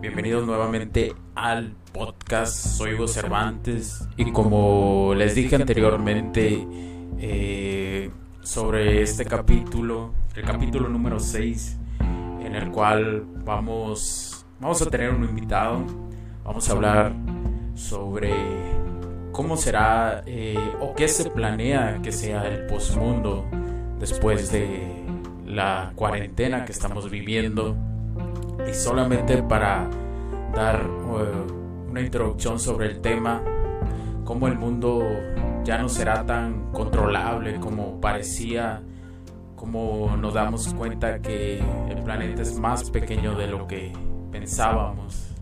[0.00, 2.56] Bienvenidos nuevamente al podcast.
[2.56, 6.66] Soy Hugo Cervantes y como les dije anteriormente
[7.18, 8.10] eh,
[8.40, 11.76] sobre este capítulo, el capítulo número 6,
[12.42, 15.84] en el cual vamos, vamos a tener un invitado,
[16.44, 17.12] vamos a hablar
[17.74, 18.32] sobre
[19.32, 23.44] cómo será eh, o qué se planea que sea el postmundo
[23.98, 25.04] después de
[25.44, 27.76] la cuarentena que estamos viviendo
[28.68, 29.88] y solamente para
[30.54, 33.42] dar uh, una introducción sobre el tema,
[34.24, 35.02] cómo el mundo
[35.64, 38.82] ya no será tan controlable como parecía,
[39.56, 43.92] como nos damos cuenta que el planeta es más pequeño de lo que
[44.30, 45.34] pensábamos,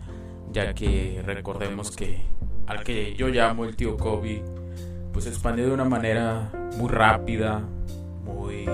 [0.50, 2.22] ya que recordemos que
[2.66, 4.42] al que yo llamo el tío Kobe,
[5.12, 7.62] pues expandió de una manera muy rápida,
[8.24, 8.66] muy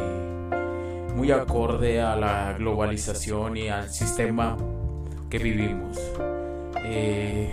[1.14, 4.56] muy acorde a la globalización y al sistema
[5.30, 5.98] que vivimos.
[6.84, 7.52] Eh,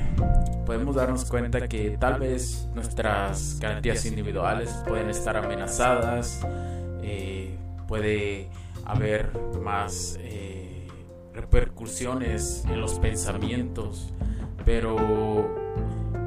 [0.65, 6.45] podemos darnos cuenta que tal vez nuestras garantías individuales pueden estar amenazadas,
[7.03, 7.55] eh,
[7.87, 8.49] puede
[8.85, 9.31] haber
[9.61, 10.87] más eh,
[11.33, 14.11] repercusiones en los pensamientos,
[14.65, 15.47] pero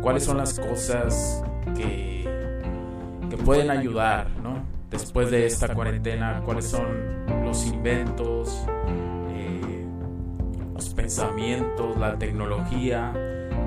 [0.00, 1.42] ¿cuáles son las cosas
[1.76, 2.24] que,
[3.28, 4.74] que pueden ayudar, ¿no?
[4.94, 7.23] después de esta cuarentena, cuáles son
[7.54, 8.66] los inventos,
[9.28, 9.86] eh,
[10.74, 13.12] los pensamientos, la tecnología.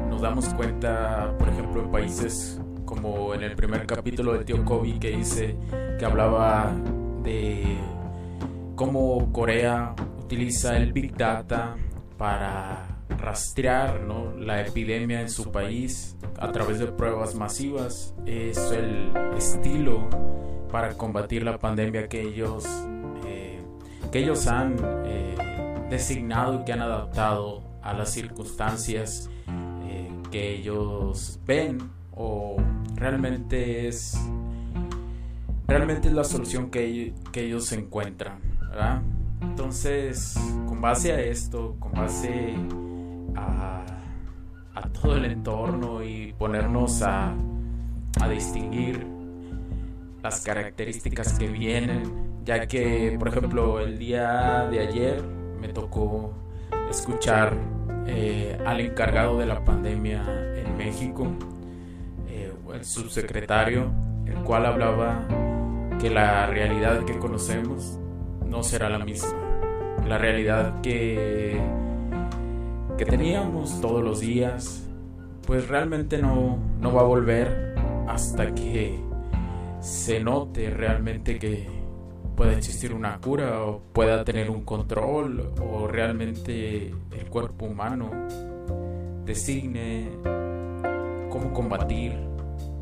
[0.09, 4.99] Nos damos cuenta, por ejemplo, en países como en el primer capítulo del tío Kobe
[4.99, 5.55] que dice
[5.97, 6.73] que hablaba
[7.23, 7.77] de
[8.75, 11.77] cómo Corea utiliza el Big Data
[12.17, 14.01] para rastrear
[14.37, 18.13] la epidemia en su país a través de pruebas masivas.
[18.25, 20.09] Es el estilo
[20.69, 22.65] para combatir la pandemia que ellos,
[24.17, 25.35] ellos han eh,
[25.89, 29.29] designado y que han adaptado a las circunstancias
[29.83, 31.77] eh, que ellos ven
[32.15, 32.57] o
[32.95, 34.19] realmente es
[35.67, 38.39] realmente es la solución que, que ellos encuentran
[39.41, 40.35] entonces
[40.67, 42.55] con base a esto con base
[43.35, 43.83] a,
[45.01, 47.35] todo el entorno y ponernos a
[48.29, 49.17] distinguir
[50.27, 55.21] las características que vienen, ya que, por ejemplo, el día de ayer
[55.59, 56.33] me tocó
[56.89, 57.57] escuchar
[58.05, 60.23] eh, al encargado de la pandemia
[60.55, 61.27] en México,
[62.29, 63.91] eh, el subsecretario,
[64.25, 65.27] el cual hablaba
[65.99, 67.99] que la realidad que conocemos
[68.45, 69.35] no será la misma.
[70.07, 71.59] La realidad que,
[72.97, 74.87] que teníamos todos los días,
[75.45, 77.75] pues realmente no, no va a volver
[78.07, 78.97] hasta que
[79.81, 81.76] se note realmente que
[82.37, 88.11] pueda existir una cura o pueda tener un control o realmente el cuerpo humano
[89.25, 90.07] designe
[91.31, 92.15] cómo combatir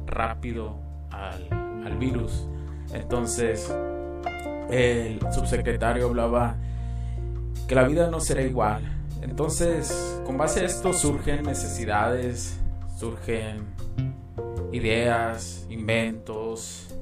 [0.05, 0.77] rápido
[1.09, 1.47] al,
[1.85, 2.47] al virus.
[2.93, 3.73] Entonces,
[4.69, 6.57] el subsecretario hablaba
[7.65, 8.83] que la vida no será igual.
[9.21, 12.59] Entonces, con base a esto surgen necesidades,
[12.97, 13.63] surgen
[14.73, 16.94] ideas, inventos,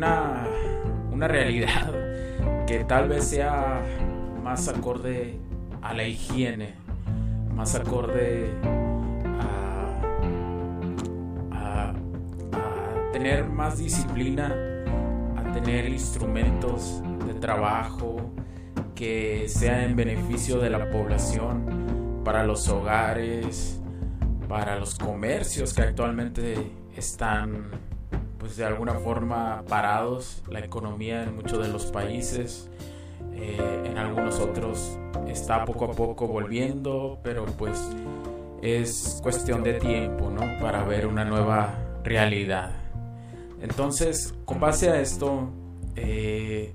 [0.00, 0.46] una,
[1.12, 1.92] una realidad
[2.66, 3.82] que tal vez sea
[4.42, 5.38] más acorde
[5.82, 6.72] a la higiene,
[7.54, 8.50] más acorde
[11.52, 11.92] a,
[12.54, 14.46] a, tener más disciplina,
[15.36, 18.32] a tener instrumentos de trabajo
[18.94, 23.82] que sea en beneficio de la población, para los hogares,
[24.48, 27.89] para los comercios que actualmente están
[28.40, 32.68] pues de alguna forma parados la economía en muchos de los países
[33.34, 34.98] eh, en algunos otros
[35.28, 37.78] está poco a poco volviendo pero pues
[38.62, 40.40] es cuestión de tiempo ¿no?
[40.60, 42.72] para ver una nueva realidad
[43.60, 45.50] entonces con base a esto
[45.96, 46.74] eh,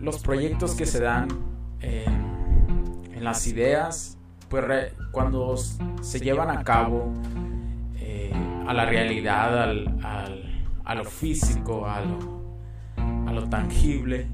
[0.00, 1.28] los proyectos que se dan
[1.80, 2.26] en,
[3.24, 4.16] las ideas,
[4.48, 7.45] pues cuando se llevan a cabo eh,
[8.66, 12.36] a la realidad, al, a lo físico, a lo,
[13.36, 14.26] lo tangible,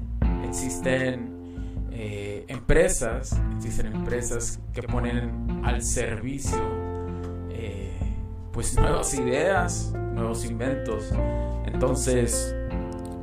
[0.47, 6.57] existen eh, empresas, existen empresas que ponen al servicio
[7.51, 7.91] eh,
[8.51, 11.11] pues nuevas ideas, nuevos inventos.
[11.65, 12.55] Entonces,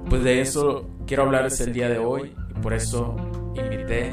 [0.08, 3.16] pues de eso quiero hablarles el día de hoy y por eso
[3.54, 4.12] invité eh,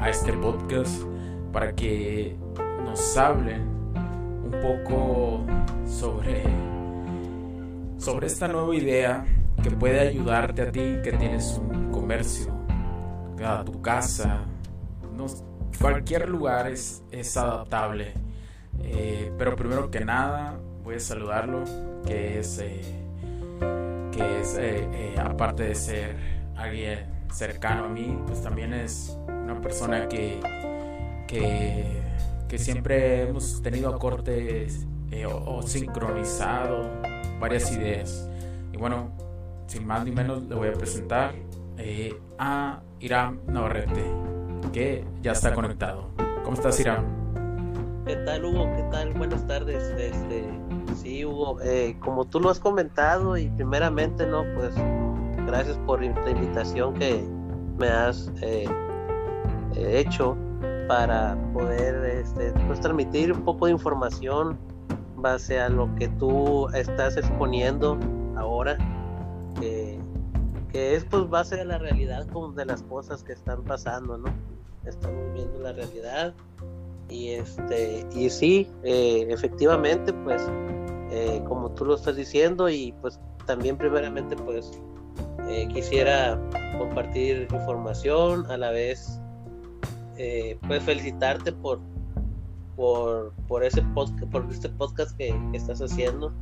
[0.00, 1.00] a este podcast
[1.52, 2.36] para que
[2.84, 3.62] nos hablen
[4.44, 5.44] un poco
[5.86, 6.42] sobre
[7.98, 9.24] sobre esta nueva idea
[9.62, 12.52] que puede ayudarte a ti que tienes un comercio,
[13.42, 14.44] a tu casa,
[15.80, 18.12] cualquier lugar es, es adaptable.
[18.82, 21.64] Eh, pero primero que nada voy a saludarlo,
[22.06, 22.80] que es, eh,
[24.12, 26.16] que es eh, aparte de ser
[26.56, 30.40] alguien cercano a mí, pues también es una persona que,
[31.26, 32.02] que,
[32.48, 33.88] que siempre hemos tenido
[35.22, 36.90] acordes o sincronizado
[37.40, 38.28] varias ideas.
[38.72, 39.10] Y bueno,
[39.66, 41.34] sin más ni menos le voy a presentar
[41.78, 44.04] eh, a Iram Navarrete,
[44.72, 46.10] que ya está conectado.
[46.42, 47.04] ¿Cómo estás, Iram?
[48.06, 48.70] ¿Qué tal, Hugo?
[48.76, 49.14] ¿Qué tal?
[49.14, 49.82] Buenas tardes.
[49.98, 50.44] Este,
[50.96, 54.44] sí, Hugo, eh, como tú lo has comentado y primeramente, ¿no?
[54.54, 54.74] Pues
[55.46, 57.24] gracias por la invitación que
[57.78, 58.66] me has eh,
[59.76, 60.36] hecho
[60.86, 64.58] para poder este, pues, transmitir un poco de información
[65.24, 67.98] base a lo que tú estás exponiendo
[68.36, 68.76] ahora,
[69.58, 69.98] que,
[70.74, 74.26] es pues base a la realidad como de las cosas que están pasando, ¿no?
[74.84, 76.34] Estamos viendo la realidad
[77.08, 80.42] y este y sí, eh, efectivamente, pues
[81.10, 84.72] eh, como tú lo estás diciendo y pues también primeramente pues
[85.48, 86.38] eh, quisiera
[86.76, 89.20] compartir información a la vez
[90.66, 91.80] pues felicitarte por
[92.76, 96.32] por, por ese podcast, por este podcast que, estás haciendo,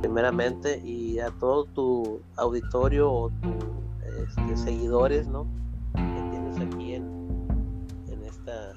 [0.00, 5.46] primeramente, y a todo tu auditorio o tus este, seguidores, ¿no?
[5.94, 7.46] Que tienes aquí en,
[8.08, 8.74] en esta,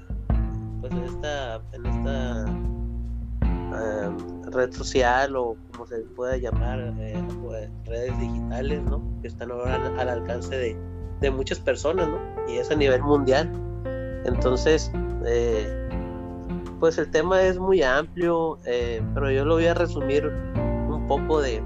[0.80, 2.44] pues en esta, en esta
[4.50, 7.14] red social o como se pueda llamar, eh,
[7.86, 9.02] redes digitales, ¿no?
[9.20, 10.76] Que están ahora al, alcance de,
[11.20, 12.18] de muchas personas, ¿no?
[12.48, 13.50] Y es a nivel mundial.
[14.24, 14.90] Entonces,
[15.26, 15.83] eh,
[16.80, 21.40] pues el tema es muy amplio, eh, pero yo lo voy a resumir un poco
[21.40, 21.62] de,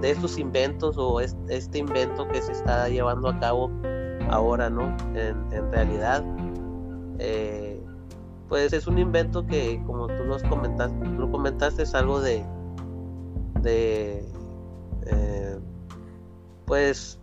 [0.00, 3.70] de, estos inventos o este, invento que se está llevando a cabo
[4.30, 4.96] ahora, ¿no?
[5.14, 6.24] En, realidad,
[7.18, 7.82] eh,
[8.48, 12.44] pues es un invento que, como tú lo comentaste, lo comentaste es algo de,
[13.62, 14.24] de
[15.06, 15.58] eh,
[16.64, 17.20] pues,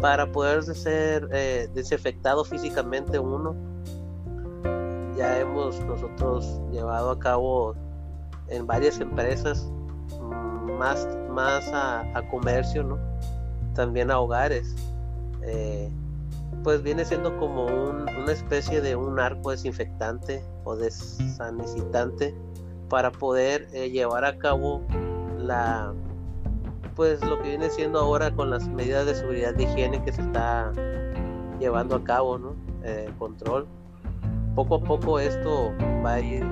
[0.00, 1.28] para poder ser
[1.72, 3.67] desinfectado físicamente uno
[5.18, 7.74] ya hemos nosotros llevado a cabo
[8.46, 9.68] en varias empresas,
[10.20, 12.98] mm, más, más a, comercio, ¿no?
[13.74, 14.76] También a hogares.
[15.42, 15.90] Eh,
[16.62, 22.34] pues viene siendo como una especie de un arco desinfectante o desanecitante
[22.88, 24.82] para poder eh, llevar a cabo
[25.36, 25.92] la
[26.94, 30.20] pues lo que viene siendo ahora con las medidas de seguridad de higiene que se
[30.20, 30.72] está
[31.60, 32.56] llevando a cabo, ¿no?
[32.82, 33.68] Eh, control
[34.64, 35.72] poco a poco esto
[36.04, 36.44] va a ir,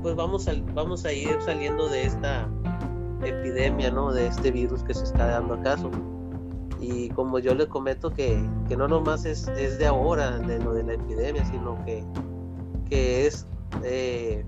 [0.00, 2.48] pues vamos a, vamos a ir saliendo de esta
[3.24, 4.12] epidemia, ¿no?
[4.12, 5.90] De este virus que se está dando acaso.
[6.80, 10.72] Y como yo le comento que, que no nomás es, es, de ahora, de lo
[10.72, 12.04] de la epidemia, sino que,
[12.88, 13.48] que es,
[13.82, 14.44] eh,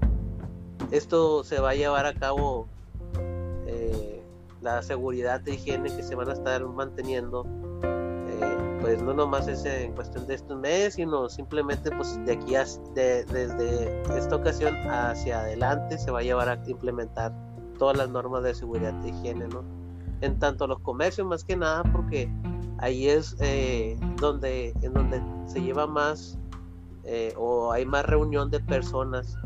[0.93, 2.69] esto se va a llevar a cabo
[3.67, 4.23] eh,
[4.61, 7.45] la seguridad de higiene que se van a estar manteniendo
[8.87, 12.55] pues no nomás es en cuestión de estos meses, sino simplemente pues de aquí
[12.95, 17.35] desde esta ocasión hacia adelante se va a llevar a implementar
[17.81, 19.65] todas las normas de seguridad de higiene, ¿no?
[20.21, 22.31] En tanto los comercios más que nada porque
[22.79, 26.39] ahí es eh, donde en donde se lleva más
[27.03, 29.37] eh, o hay más reunión de personas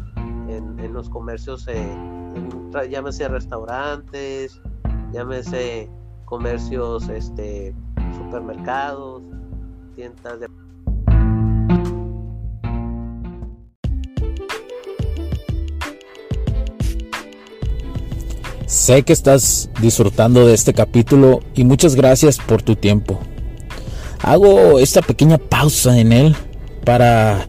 [0.48, 1.96] en, los comercios, eh,
[2.90, 4.60] llámese restaurantes,
[5.12, 5.88] llámese
[6.26, 7.74] comercios, este,
[8.18, 9.22] supermercados,
[18.66, 23.18] Sé que estás disfrutando de este capítulo y muchas gracias por tu tiempo.
[24.22, 26.36] Hago esta pequeña pausa en él
[26.84, 27.48] para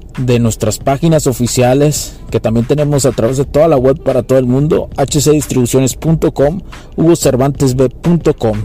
[0.17, 4.37] de nuestras páginas oficiales que también tenemos a través de toda la web para todo
[4.37, 6.61] el mundo, hcdistribuciones.com,
[6.95, 8.57] hugocervantesb.com.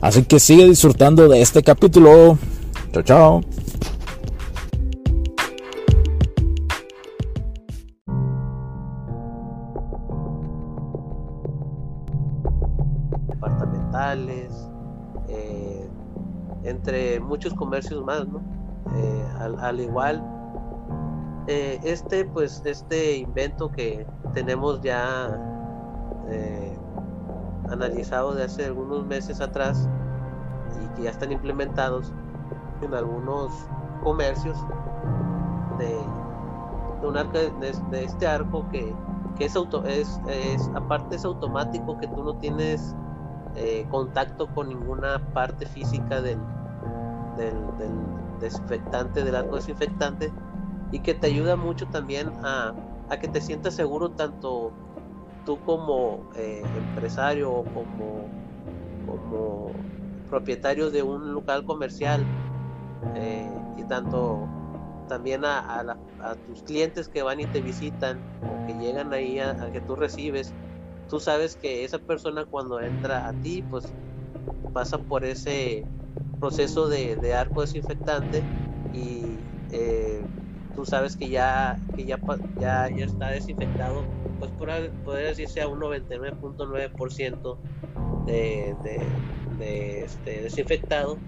[0.00, 2.38] Así que sigue disfrutando de este capítulo.
[2.92, 3.40] Chao, chao.
[13.28, 14.52] Departamentales,
[15.28, 15.88] eh,
[16.64, 18.40] entre muchos comercios más, ¿no?
[18.96, 20.37] Eh, al, al igual
[21.48, 25.34] eh, este pues este invento que tenemos ya
[26.28, 26.78] eh,
[27.70, 29.88] analizado de hace algunos meses atrás
[30.84, 32.12] y que ya están implementados
[32.82, 33.50] en algunos
[34.04, 34.58] comercios
[35.78, 35.98] de,
[37.02, 38.94] un arco de, este arco que,
[39.38, 42.94] es auto es, es, aparte es automático que tú no tienes
[43.54, 46.38] eh, contacto con ninguna parte física del,
[47.38, 47.56] del
[48.38, 50.30] desinfectante del arco desinfectante
[50.90, 52.74] y que te ayuda mucho también a,
[53.20, 54.72] que te sientas seguro tanto
[55.44, 58.30] tú como eh, empresario o como,
[59.06, 59.74] como
[60.28, 62.26] propietario de un local comercial
[63.16, 64.46] eh, y tanto
[65.08, 65.96] también a,
[66.46, 70.54] tus clientes que van y te visitan o que llegan ahí a, que tú recibes
[71.08, 73.94] tú sabes que esa persona cuando entra a ti pues
[74.74, 75.86] pasa por ese
[76.38, 78.44] proceso de, arco desinfectante
[78.92, 79.40] y
[79.72, 80.24] eh,
[80.78, 82.20] tú sabes que ya, que ya,
[82.60, 84.04] ya, está desinfectado,
[84.38, 87.58] pues poder decirse a un 99.9%
[88.24, 88.76] de,
[89.58, 91.18] de, este, desinfectado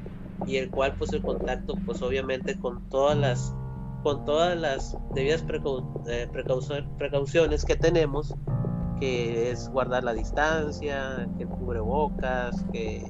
[0.46, 3.52] y el cual pues el contacto pues obviamente con todas las
[4.04, 5.44] con todas las debidas
[6.06, 6.28] eh,
[6.96, 8.32] precauciones que tenemos
[9.00, 13.04] que es guardar la distancia que cubrebocas que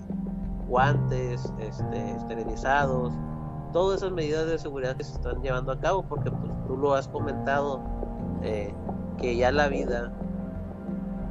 [0.66, 3.12] guantes este, esterilizados
[3.72, 6.94] todas esas medidas de seguridad que se están llevando a cabo, porque pues tú lo
[6.94, 7.80] has comentado,
[8.42, 8.74] eh,
[9.18, 10.12] que ya la vida,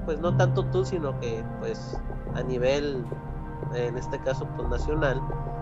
[0.05, 1.99] pues no tanto tú, sino que pues
[2.35, 3.05] a nivel,
[3.73, 5.21] en este caso pues nacional,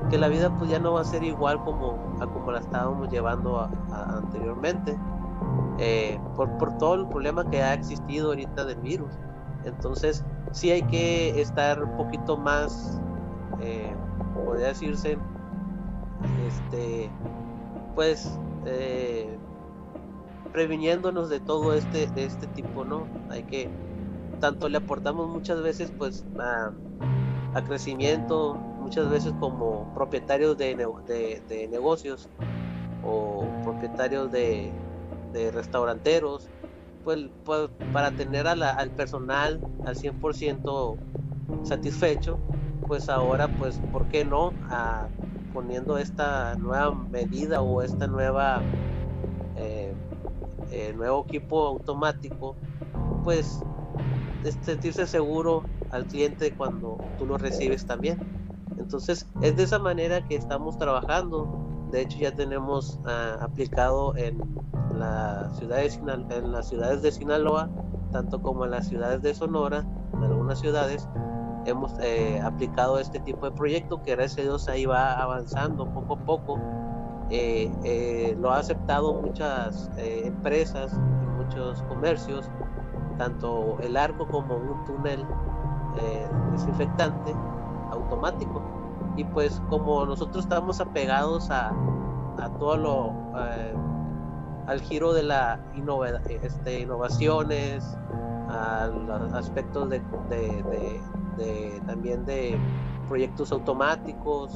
[0.10, 3.10] que la vida pues ya no va a ser igual como, a como la estábamos
[3.10, 4.98] llevando anteriormente,
[5.79, 9.13] eh, por, por todo el problema que ha existido ahorita del virus.
[9.65, 13.01] Entonces, sí hay que estar un poquito más,
[13.60, 13.93] eh,
[14.34, 15.17] podría decirse,
[16.47, 17.09] este,
[17.95, 19.38] pues, eh,
[20.51, 23.07] previniéndonos de todo este, de este tipo, ¿no?
[23.29, 23.69] Hay que,
[24.39, 26.71] tanto le aportamos muchas veces, pues, a,
[27.65, 30.75] crecimiento, muchas veces como propietarios de,
[31.47, 32.29] de, negocios
[33.03, 34.71] o propietarios de,
[35.33, 36.50] de restauranteros,
[37.03, 40.97] pues, pues, para tener al personal al 100%
[41.63, 42.38] satisfecho,
[42.88, 44.53] pues ahora, pues, ¿por qué no?
[45.58, 48.62] Poniendo esta nueva medida o esta nueva
[49.56, 49.92] eh,
[50.70, 52.56] eh, nuevo equipo automático,
[53.24, 53.60] pues
[54.62, 58.20] sentirse seguro al cliente cuando tú lo recibes también.
[58.78, 61.88] Entonces es de esa manera que estamos trabajando.
[61.92, 64.38] De hecho ya tenemos ah, aplicado en,
[64.94, 67.68] la de en las ciudades de Sinaloa,
[68.12, 71.10] tanto como en las ciudades de Sonora, en algunas ciudades,
[71.67, 76.13] hemos eh, aplicado este tipo de proyecto que gracias a Dios ahí va avanzando poco
[76.13, 76.59] a poco.
[77.29, 80.97] Eh, eh, lo ha aceptado muchas empresas
[81.38, 82.50] muchos comercios,
[83.17, 85.25] tanto el arco como un túnel
[86.51, 87.36] desinfectante
[87.91, 88.62] automático.
[89.17, 91.69] Y pues como nosotros estamos apegados a,
[92.39, 93.13] a todo lo,
[94.67, 95.59] al giro de la
[96.29, 97.97] este, innovaciones,
[98.50, 100.01] a los aspectos de,
[101.86, 102.58] también de
[103.08, 104.51] proyectos automáticos,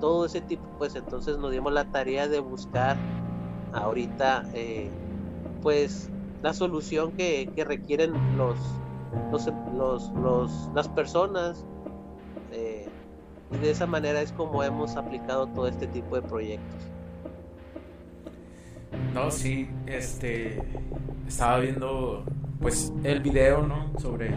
[0.00, 2.96] todo ese tipo, pues entonces nos dimos la tarea de buscar
[3.72, 4.90] ahorita eh,
[5.62, 6.10] pues
[6.42, 8.58] la solución que, requieren los,
[9.30, 11.64] los, los, las personas
[12.52, 12.88] eh,
[13.52, 16.82] y de esa manera es como hemos aplicado todo este tipo de proyectos.
[19.12, 20.62] No, sí, este
[21.26, 22.24] estaba viendo
[22.60, 23.98] pues el video, ¿no?
[23.98, 24.30] Sobre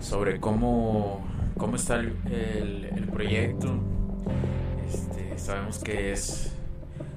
[0.00, 1.24] sobre cómo,
[1.56, 3.74] cómo está el, proyecto.
[4.86, 6.54] Este, sabemos que es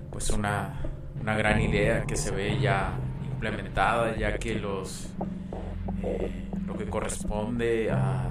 [0.09, 0.81] pues una,
[1.21, 2.93] una gran idea que se ve ya
[3.31, 5.09] implementada, ya que los
[6.65, 8.29] lo que corresponde a,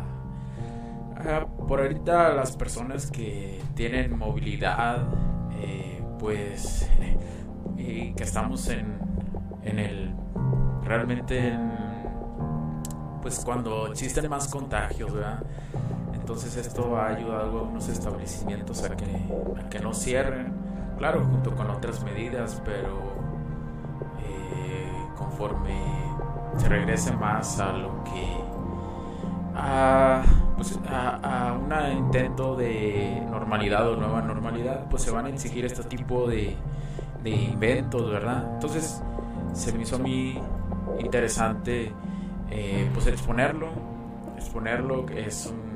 [1.69, 5.07] por ahorita las personas que tienen movilidad,
[6.21, 6.89] pues,
[7.79, 8.99] y que estamos en,
[9.65, 10.15] en el,
[10.85, 11.80] realmente en,
[13.23, 15.43] pues cuando existen más contagios, ¿verdad?
[16.15, 19.05] Entonces esto ha ayudado a algunos establecimientos a que,
[19.59, 20.53] a que no cierren,
[20.99, 22.99] claro, junto con otras medidas, pero
[24.23, 25.75] eh, conforme
[26.57, 28.51] se regrese más a lo que
[29.57, 30.23] a,
[30.57, 35.83] pues, a, un intento de normalidad o nueva normalidad, pues se van a exigir este
[35.85, 36.57] tipo de,
[37.23, 38.53] de inventos, ¿verdad?
[38.55, 39.03] Entonces
[39.53, 40.41] se me hizo a mí
[40.99, 41.93] interesante
[42.51, 43.69] eh, pues exponerlo,
[44.37, 45.71] exponerlo es un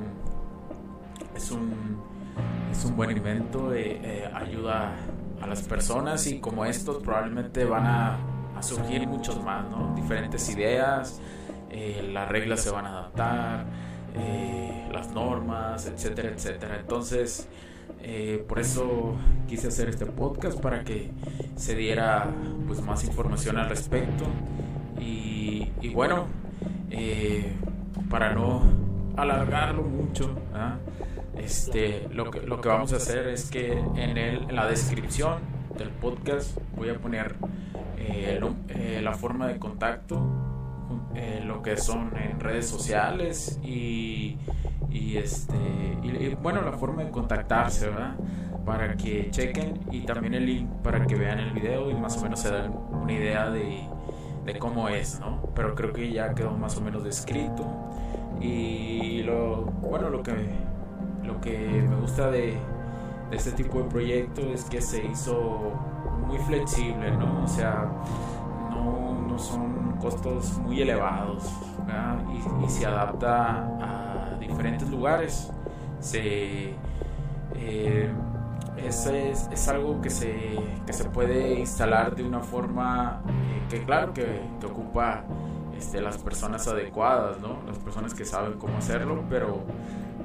[1.36, 2.00] es un,
[2.70, 4.96] es un buen invento, eh, eh, ayuda
[5.40, 8.18] a las personas y como estos probablemente van a,
[8.60, 9.66] surgir muchos más.
[9.94, 11.20] Diferentes ideas,
[12.12, 13.66] las reglas se van a adaptar,
[14.90, 16.78] las normas, etcétera, etcétera.
[16.80, 17.46] Entonces,
[18.48, 19.16] por eso
[19.46, 21.10] quise hacer este podcast para que
[21.56, 22.26] se diera
[22.66, 24.24] pues más información al respecto
[24.98, 26.26] y, y bueno,
[28.08, 28.62] para no
[29.16, 30.76] alargarlo mucho, ¿ah?
[31.36, 35.38] este, lo, que, lo que vamos a hacer es que en, el, en la descripción
[35.76, 37.34] del podcast voy a poner
[37.98, 40.20] eh, eh, la forma de contacto,
[41.14, 44.36] eh, lo que son en redes sociales y,
[44.90, 45.56] y este,
[46.42, 48.14] bueno, la forma de contactarse, ¿verdad?
[48.64, 52.22] Para que chequen y también el link para que vean el video y más o
[52.22, 53.86] menos se den una idea de,
[54.44, 55.40] de cómo es, ¿no?
[55.54, 57.64] Pero creo que ya quedó más o menos descrito
[58.40, 60.32] y lo, bueno, lo que
[61.24, 62.56] lo que me gusta de,
[63.30, 65.72] este tipo de proyecto es que se hizo
[66.26, 67.44] muy flexible, ¿no?
[67.44, 67.90] O sea,
[68.70, 71.50] no, son costos muy elevados
[72.64, 75.50] y, se adapta a diferentes lugares.
[75.98, 76.74] Se,
[77.56, 78.12] eh,
[78.76, 84.40] es, algo que se, que se puede instalar de una forma eh, que claro que,
[84.60, 85.24] que ocupa
[85.76, 87.62] este, las personas adecuadas, ¿no?
[87.66, 89.64] Las personas que saben cómo hacerlo, pero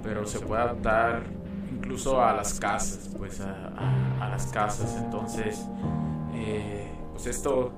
[0.04, 1.24] pero se puede adaptar
[1.72, 4.96] incluso a las casas, pues a, las casas.
[4.98, 5.66] Entonces,
[6.34, 7.72] eh, pues esto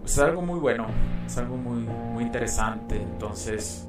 [0.00, 0.86] pues es algo muy bueno,
[1.26, 2.96] es algo muy, muy interesante.
[3.00, 3.86] Entonces,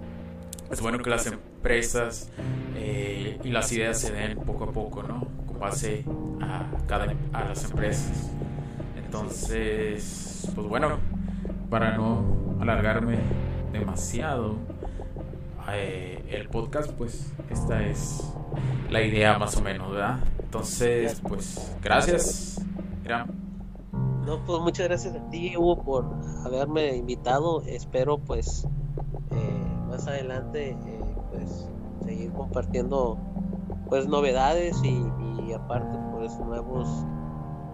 [0.69, 2.31] es bueno que las empresas
[2.75, 5.27] eh, y las ideas se den poco a poco, ¿no?
[5.45, 6.03] Con base
[6.41, 8.31] a, cada, a las empresas.
[8.95, 10.99] Entonces, pues bueno,
[11.69, 12.23] para no
[12.59, 13.17] alargarme
[13.71, 14.55] demasiado,
[15.73, 18.33] eh, el podcast, pues esta es
[18.89, 20.19] la idea más o menos, ¿verdad?
[20.39, 22.65] Entonces, pues gracias.
[24.25, 26.05] No, pues muchas gracias a ti, Hugo, por
[26.45, 27.61] haberme invitado.
[27.63, 28.67] Espero, pues,
[29.31, 31.69] eh, más adelante, eh, pues,
[32.03, 33.17] seguir compartiendo,
[33.89, 35.01] pues, novedades y,
[35.47, 37.05] y aparte, pues, nuevos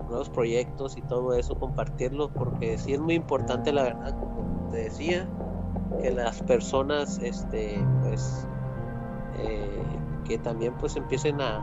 [0.08, 4.78] nuevos proyectos y todo eso, compartirlo, porque sí es muy importante, la verdad, como te
[4.78, 5.28] decía,
[6.02, 8.48] que las personas este pues
[9.38, 9.84] eh,
[10.26, 11.62] que también pues empiecen a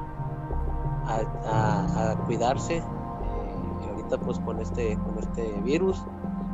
[1.06, 2.82] a, cuidarse eh,
[3.88, 6.04] ahorita pues con este con este virus.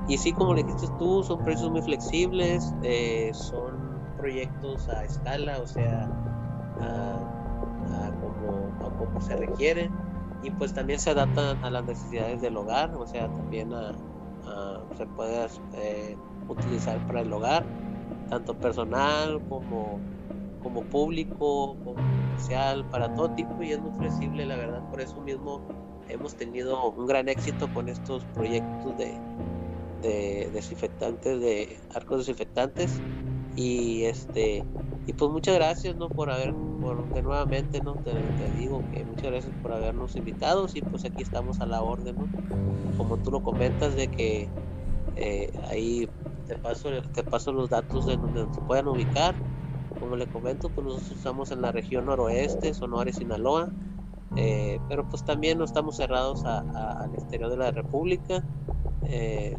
[0.09, 5.59] Y sí como le dijiste tú son precios muy flexibles eh, son proyectos a escala
[5.61, 6.09] o sea
[6.81, 9.90] a, como, como se requiere
[10.46, 13.70] y pues también se adaptan a las necesidades del hogar o sea también
[14.96, 15.48] se puede
[16.48, 17.64] utilizar para el hogar,
[18.28, 20.00] tanto personal como,
[20.62, 25.20] como público, como comercial, para todo tipo y es muy flexible, la verdad, por eso
[25.20, 25.61] mismo
[26.09, 29.18] hemos tenido un gran éxito con estos proyectos de,
[30.02, 33.00] de desinfectantes, de arcos desinfectantes
[33.56, 34.64] y este
[35.07, 38.12] y pues muchas gracias no por haber por que nuevamente no te,
[38.59, 42.97] digo que muchas gracias por habernos invitado y pues aquí estamos a la orden no
[42.97, 44.49] como tú lo comentas de que
[45.16, 46.09] eh, ahí
[46.47, 49.35] te paso, te paso los datos de donde se puedan ubicar.
[49.99, 53.71] Como le comento, pues nosotros estamos en la región noroeste, Sonora y Sinaloa.
[54.37, 58.45] Eh, pero pues también no estamos cerrados al exterior de la República.
[59.05, 59.57] Eh,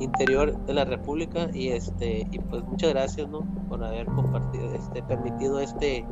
[0.00, 5.02] interior de la República y este y pues muchas gracias no por haber compartido este
[5.02, 6.04] permitido este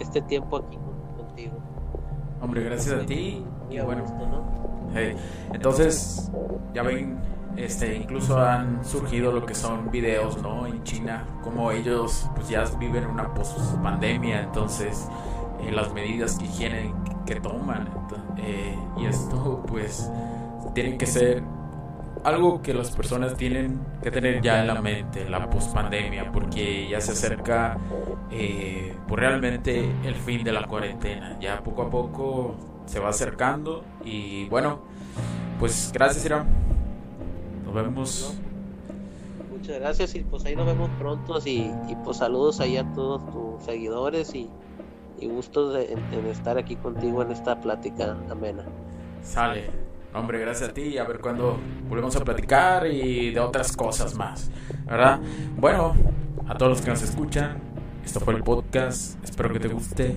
[0.00, 0.78] este tiempo aquí
[1.16, 1.54] contigo.
[2.40, 4.04] Hombre gracias a ti y, bueno.
[5.52, 6.30] entonces
[6.74, 7.18] ya ven
[7.56, 10.66] este, incluso han surgido lo que son videos, ¿no?
[10.66, 15.08] En China, como ellos pues ya viven una post pandemia, entonces
[15.62, 17.88] eh, las medidas de higiene que toman,
[18.36, 20.10] eh, y esto pues
[20.74, 21.42] tienen que ser
[22.26, 27.00] algo que las personas tienen que tener ya en la mente, la pospandemia, porque ya
[27.00, 27.78] se acerca
[28.32, 31.38] eh, pues realmente el fin de la cuarentena.
[31.40, 34.80] Ya poco a poco se va acercando y bueno,
[35.60, 36.48] pues gracias Iram.
[37.64, 38.34] Nos vemos.
[39.52, 41.70] Muchas gracias y pues ahí nos vemos pronto y,
[42.02, 44.50] pues saludos ahí a todos tus seguidores y,
[45.20, 48.64] y gustos de, en estar aquí contigo en esta plática amena.
[49.22, 49.85] Sale.
[50.16, 50.96] Hombre, gracias a ti.
[50.96, 51.58] A ver cuándo
[51.90, 54.50] volvemos a platicar y de otras cosas más.
[54.86, 55.20] ¿Verdad?
[55.58, 55.94] Bueno,
[56.48, 57.58] a todos los que nos escuchan,
[58.02, 59.22] esto fue el podcast.
[59.22, 60.16] Espero que te guste.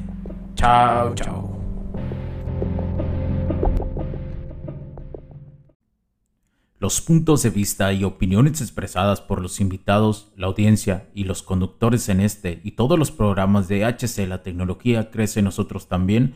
[0.56, 1.60] Chao, chao.
[6.80, 12.08] Los puntos de vista y opiniones expresadas por los invitados, la audiencia y los conductores
[12.08, 16.36] en este y todos los programas de HC La Tecnología Crece Nosotros también